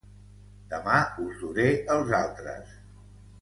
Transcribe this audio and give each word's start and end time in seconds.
Demà 0.71 0.95
us 1.25 1.35
duré 1.41 1.67
els 1.97 2.15
altres. 2.21 2.73